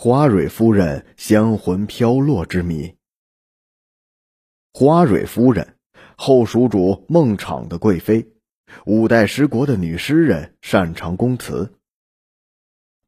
[0.00, 2.94] 花蕊夫人香魂飘落之谜。
[4.72, 5.74] 花蕊夫人，
[6.16, 8.28] 后蜀主孟昶的贵妃，
[8.86, 11.74] 五代十国的女诗人，擅长宫词。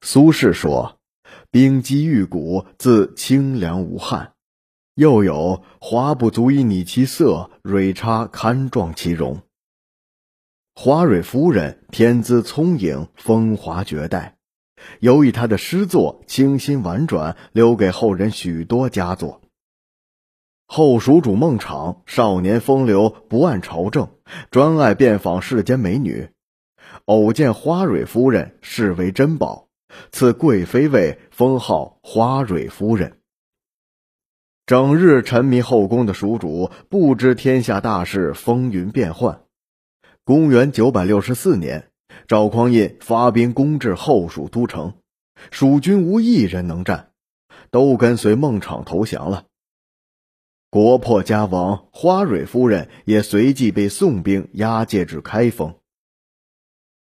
[0.01, 0.99] 苏轼说
[1.53, 4.33] ：“冰肌玉骨，自清凉无憾。”
[4.99, 9.41] 又有“花不足以拟其色，蕊插堪状其容。”
[10.75, 14.40] 花蕊夫人天资聪颖，风华绝代。
[15.01, 19.41] 由于他的诗作清新婉转，留给后人许多佳作。
[20.67, 24.09] 后蜀主孟昶少年风流，不谙朝政，
[24.51, 26.31] 专爱遍访世间美女，
[27.07, 29.69] 偶见花蕊夫人，视为珍宝，
[30.13, 33.19] 赐贵妃位，封号花蕊夫人。
[34.65, 39.43] 整日沉迷后宫的蜀主，不知天下大事，风云变幻。
[40.23, 41.90] 公元九百六十四年。
[42.27, 44.95] 赵匡胤发兵攻至后蜀都城，
[45.51, 47.13] 蜀军无一人能战，
[47.71, 49.47] 都跟随孟昶投降了。
[50.71, 55.75] 国破家亡，花蕊夫人也随即被宋兵押解至开封。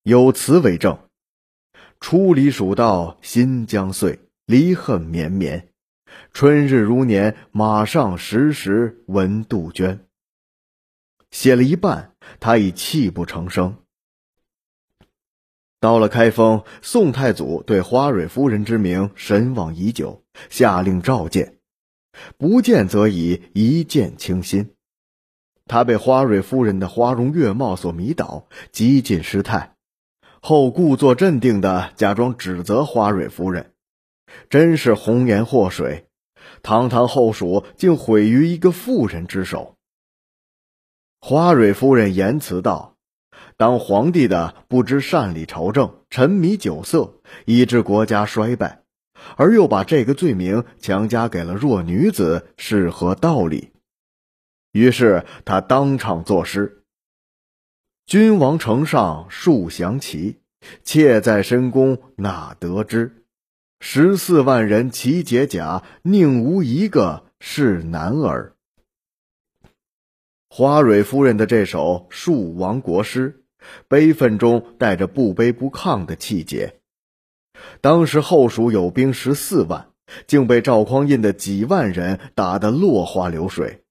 [0.03, 0.99] 有词为证
[2.01, 5.69] ：“初离蜀道，心将碎，离恨绵绵。
[6.33, 10.07] 春日如年，马上时时闻杜鹃。”
[11.31, 13.77] 写了一半，他已泣不成声。
[15.81, 21.59] 到了开封，宋太祖对花蕊夫人之名神往已久，下令召见，
[22.37, 24.75] 不见则已，一见倾心。
[25.67, 29.77] 他被花蕊夫人的花容月貌所迷倒，几近失态，
[30.41, 33.73] 后故作镇定的假装指责花蕊夫人，
[34.51, 36.09] 真是红颜祸水，
[36.63, 39.77] 堂堂后蜀竟毁于一个妇人之手。
[41.21, 42.98] 花蕊夫人言辞道。
[43.59, 48.85] 当皇帝的不知善理朝政，沉迷酒色，以致国家衰败，
[49.37, 53.73] 而又把这个罪名强加给了弱女子，是何道理？
[54.71, 56.85] 于是他当场作诗
[58.07, 60.39] ：“君王城上树降旗，
[60.85, 63.25] 妾在深宫哪得知？
[63.81, 68.55] 十四万人齐解甲，宁无一个是男儿？”
[70.49, 73.43] 花蕊夫人的这首述亡国诗。
[73.89, 76.81] 悲愤中带着不卑不亢的气节。
[77.81, 79.89] 当时后蜀有兵十四万，
[80.27, 83.85] 竟被赵匡胤的几万人打得落花流水。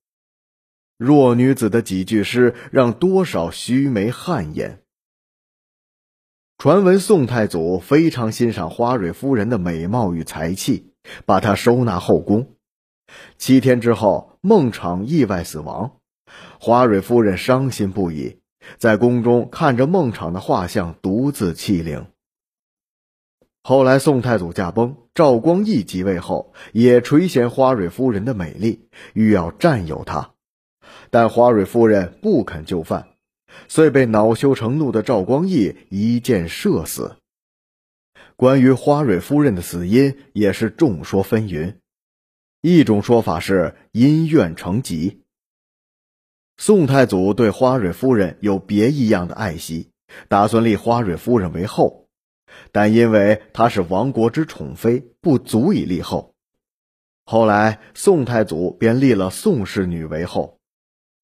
[0.98, 4.82] 弱女子的几句诗，让多少须眉汗颜。
[6.58, 10.92] 传闻宋太祖非常欣赏花蕊夫人的美貌与才气，
[11.26, 12.56] 把她收纳后宫。
[13.38, 16.00] 七天之后，孟昶意外死亡，
[16.60, 18.40] 花蕊夫人伤心不已。
[18.78, 22.08] 在宫中看着孟昶的画像，独自凄灵。
[23.64, 30.32] 后来宋太祖驾崩，赵光义即位后，也垂涎花蕊夫人的美丽，欲要占有她，
[31.10, 33.10] 但花蕊夫人不肯就范，
[33.68, 37.18] 遂被恼羞成怒的赵光义一箭射死。
[38.38, 41.76] 关于花蕊夫人的死因，也是众说纷纭。
[42.62, 45.24] 一种说法是因怨成疾。
[46.58, 49.92] 宋太祖对花蕊夫人有别一样的爱惜，
[50.28, 52.08] 打算立花蕊夫人为后，
[52.72, 56.34] 但因为她是亡国之宠妃，不足以立后。
[57.26, 60.60] 后来宋太祖便立了宋氏女为后，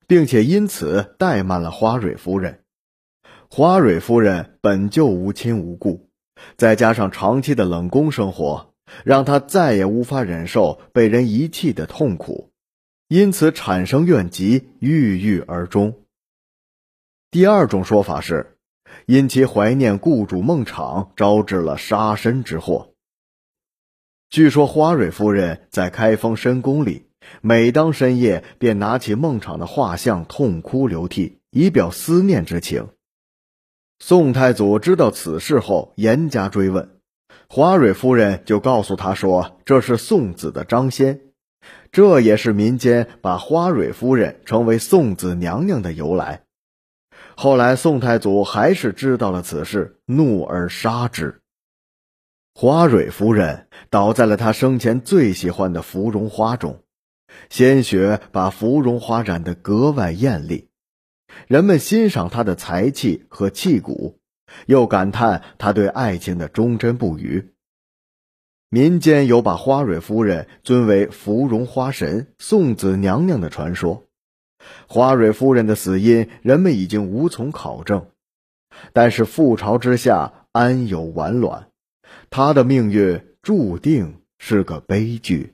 [0.05, 2.59] 并且因此怠慢了花蕊夫人。
[3.49, 6.09] 花蕊夫人本就无亲无故，
[6.57, 8.73] 再加上长期的冷宫生活，
[9.03, 12.52] 让她再也无法忍受被人遗弃的痛苦。
[13.13, 15.99] 因此产生怨疾，郁郁而终。
[17.29, 18.57] 第二种说法是，
[19.05, 22.95] 因其怀念雇主孟昶，招致了杀身之祸。
[24.31, 27.05] 据说花蕊夫人在开封深宫里，
[27.41, 32.87] 每当深夜便拿起孟昶的画像，痛哭流涕，以表思念之情。
[33.99, 36.89] 宋太祖知道此事后，严加追问，
[37.47, 41.21] 花蕊夫人就告诉他说：“这是宋子的张仙。”
[41.91, 46.43] 这也是民间把花蕊夫人称为宋子娘娘的由来。
[47.35, 51.41] 后来宋太祖还是知道了此事，怒而杀之。
[52.53, 56.83] 花蕊夫人倒在了他生前最喜欢的芙蓉花中，
[57.49, 60.69] 鲜血把芙蓉花染得格外艳丽。
[61.47, 64.19] 人们欣赏她的才气和气骨，
[64.67, 67.52] 又感叹她对爱情的忠贞不渝。
[68.73, 74.05] 民间有把花蕊夫人尊为芙蓉花神、送子娘娘的传说。
[74.87, 78.07] 花蕊夫人的死因，人们已经无从考证。
[78.91, 81.67] 但是覆巢之下，安有完卵？
[82.31, 85.52] 她的命运注定是个悲剧。